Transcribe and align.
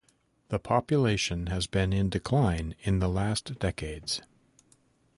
The 0.49 0.57
population 0.57 1.45
has 1.53 1.67
been 1.67 1.93
in 1.93 2.09
decline 2.09 2.73
in 2.81 2.97
the 2.97 3.07
last 3.07 3.59
decades. 3.59 4.19